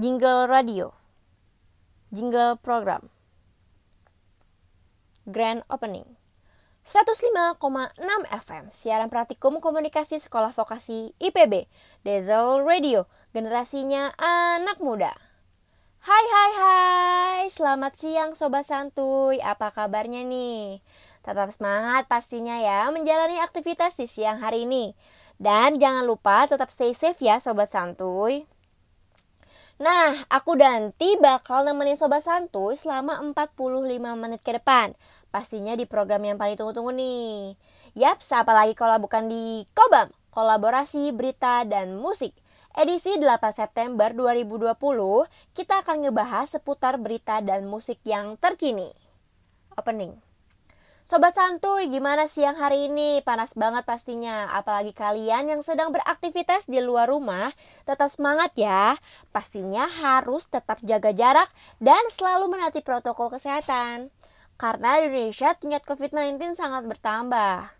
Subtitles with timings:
[0.00, 0.96] jingle radio,
[2.08, 3.12] jingle program,
[5.28, 6.16] grand opening.
[6.88, 7.60] 105,6
[8.32, 11.68] FM, siaran praktikum komunikasi sekolah vokasi IPB,
[12.00, 15.12] Diesel Radio, generasinya anak muda.
[16.00, 20.80] Hai hai hai, selamat siang Sobat Santuy, apa kabarnya nih?
[21.20, 24.96] Tetap semangat pastinya ya menjalani aktivitas di siang hari ini.
[25.36, 28.48] Dan jangan lupa tetap stay safe ya Sobat Santuy.
[29.80, 34.92] Nah, aku Danti bakal nemenin Sobat Santuy selama 45 menit ke depan.
[35.32, 37.56] Pastinya di program yang paling tunggu-tunggu nih.
[37.96, 42.36] Yaps, apalagi kalau bukan di Kobam, kolaborasi berita dan musik
[42.76, 44.76] edisi 8 September 2020,
[45.56, 48.94] kita akan ngebahas seputar berita dan musik yang terkini.
[49.74, 50.29] Opening.
[51.10, 53.18] Sobat santuy, gimana siang hari ini?
[53.26, 54.46] Panas banget pastinya.
[54.54, 57.50] Apalagi kalian yang sedang beraktivitas di luar rumah,
[57.82, 58.94] tetap semangat ya.
[59.34, 61.50] Pastinya harus tetap jaga jarak
[61.82, 64.14] dan selalu menaati protokol kesehatan.
[64.54, 67.74] Karena di Indonesia tingkat COVID-19 sangat bertambah.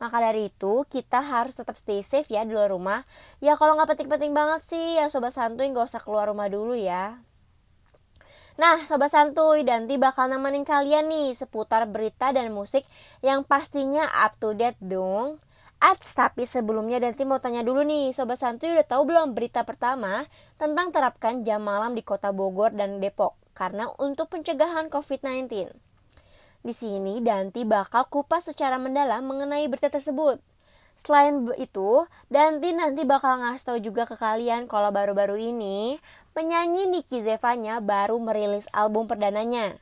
[0.00, 3.04] Maka dari itu kita harus tetap stay safe ya di luar rumah.
[3.44, 7.20] Ya kalau nggak penting-penting banget sih ya sobat santuy nggak usah keluar rumah dulu ya.
[8.58, 12.82] Nah sobat santuy Danti bakal nemenin kalian nih seputar berita dan musik
[13.22, 15.38] yang pastinya up to date dong.
[15.80, 20.28] Ats, tapi sebelumnya Danti mau tanya dulu nih, Sobat Santuy udah tahu belum berita pertama
[20.60, 25.72] tentang terapkan jam malam di kota Bogor dan Depok karena untuk pencegahan COVID-19.
[26.60, 30.44] Di sini Danti bakal kupas secara mendalam mengenai berita tersebut.
[30.98, 35.98] Selain itu, Danti nanti bakal ngasih tahu juga ke kalian kalau baru-baru ini
[36.36, 39.76] penyanyi Niki Zevanya baru merilis album perdananya.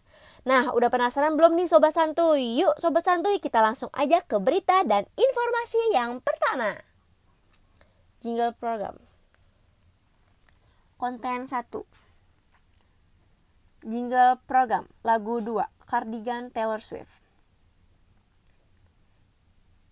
[0.49, 2.57] Nah, udah penasaran belum nih Sobat Santuy?
[2.63, 6.79] Yuk Sobat Santuy kita langsung aja ke berita dan informasi yang pertama.
[8.25, 8.97] Jingle program.
[10.97, 11.53] Konten 1.
[13.87, 17.28] Jingle program lagu 2 Cardigan Taylor Swift.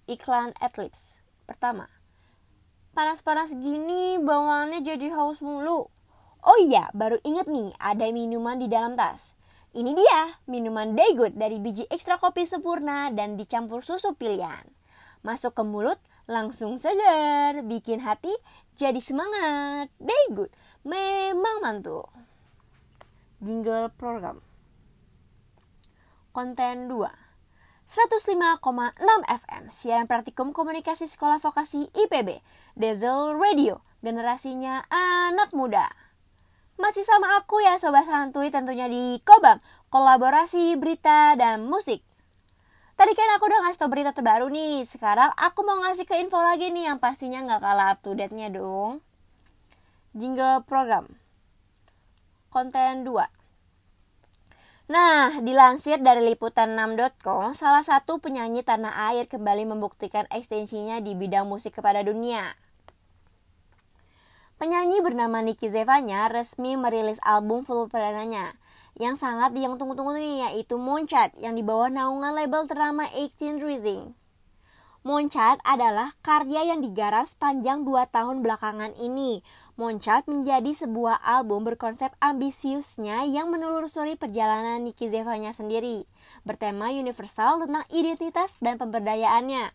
[0.06, 1.18] Iklan Adlibs.
[1.46, 1.90] Pertama,
[2.94, 5.90] panas-panas gini bawaannya jadi haus mulu.
[6.46, 9.34] Oh iya, baru inget nih, ada minuman di dalam tas.
[9.74, 14.64] Ini dia, minuman Daygood dari biji ekstra kopi sempurna dan dicampur susu pilihan.
[15.26, 15.98] Masuk ke mulut,
[16.30, 18.32] langsung segar, bikin hati
[18.78, 19.90] jadi semangat.
[19.98, 20.54] Daygood,
[20.86, 22.06] memang mantul.
[23.42, 24.40] Jingle program
[26.36, 27.25] konten 2.
[27.86, 28.98] 105,6
[29.30, 32.42] FM, siaran praktikum komunikasi sekolah vokasi IPB,
[32.74, 35.86] Diesel Radio, generasinya anak muda.
[36.82, 39.62] Masih sama aku ya Sobat Santuy tentunya di Kobam,
[39.94, 42.02] kolaborasi berita dan musik.
[42.98, 46.42] Tadi kan aku udah ngasih tau berita terbaru nih, sekarang aku mau ngasih ke info
[46.42, 48.98] lagi nih yang pastinya nggak kalah up to date-nya dong.
[50.10, 51.06] Jingle program.
[52.50, 53.35] Konten 2.
[54.86, 61.74] Nah, dilansir dari liputan6.com, salah satu penyanyi tanah air kembali membuktikan ekstensinya di bidang musik
[61.74, 62.54] kepada dunia.
[64.62, 68.54] Penyanyi bernama Niki Zevanya resmi merilis album full perdananya
[68.94, 74.25] yang sangat yang tunggu-tunggu nih yaitu Monchat yang di bawah naungan label ternama 18 Rising.
[75.06, 79.38] Monchat adalah karya yang digarap sepanjang 2 tahun belakangan ini
[79.78, 86.10] Moncat menjadi sebuah album berkonsep ambisiusnya yang menelusuri perjalanan Niki Zevanya sendiri,
[86.42, 89.70] bertema universal tentang identitas dan pemberdayaannya.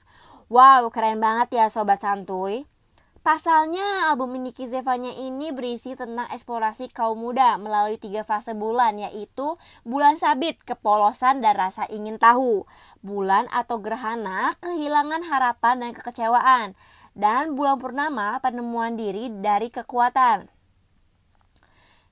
[0.51, 2.67] Wow, keren banget ya sobat santuy.
[3.21, 9.61] Pasalnya, album Niki Zevanya ini berisi tentang eksplorasi kaum muda melalui tiga fase bulan, yaitu
[9.85, 12.65] bulan sabit, kepolosan, dan rasa ingin tahu.
[13.05, 16.73] Bulan atau gerhana, kehilangan harapan dan kekecewaan
[17.13, 20.49] dan bulan purnama penemuan diri dari kekuatan.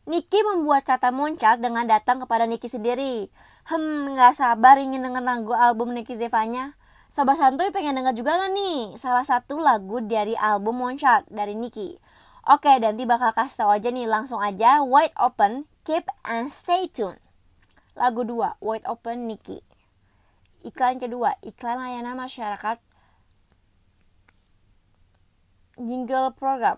[0.06, 3.34] Niki membuat kata moncat dengan datang kepada Niki sendiri.
[3.66, 6.79] Hmm, gak sabar ingin denger lagu album Niki Zevanya.
[7.10, 11.98] Sobat Santuy pengen denger juga gak nih salah satu lagu dari album Moncat dari Niki.
[12.46, 17.18] Oke, Danti bakal kasih tau aja nih langsung aja Wide Open, Keep and Stay Tuned.
[17.98, 19.58] Lagu 2, Wide Open Niki.
[20.62, 22.78] Iklan kedua, iklan layanan masyarakat
[25.82, 26.78] jingle program.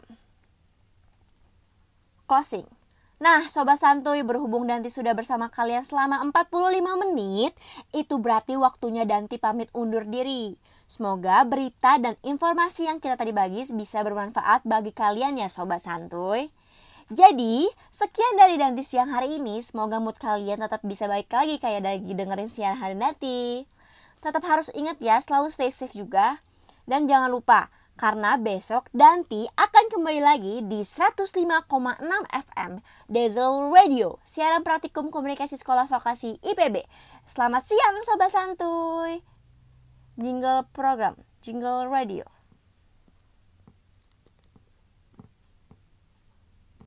[2.24, 2.81] Closing.
[3.22, 7.54] Nah, Sobat Santuy berhubung Danti sudah bersama kalian selama 45 menit,
[7.94, 10.58] itu berarti waktunya Danti pamit undur diri.
[10.90, 16.50] Semoga berita dan informasi yang kita tadi bagi bisa bermanfaat bagi kalian ya Sobat Santuy.
[17.14, 19.62] Jadi, sekian dari Danti siang hari ini.
[19.62, 23.70] Semoga mood kalian tetap bisa baik lagi kayak lagi dengerin siang hari nanti.
[24.18, 26.42] Tetap harus ingat ya, selalu stay safe juga.
[26.90, 27.70] Dan jangan lupa,
[28.02, 31.38] karena besok Danti akan kembali lagi di 105,6
[32.34, 36.82] FM Diesel Radio, siaran praktikum komunikasi sekolah vokasi IPB.
[37.30, 39.22] Selamat siang Sobat Santuy.
[40.18, 41.14] Jingle program,
[41.46, 42.26] Jingle Radio.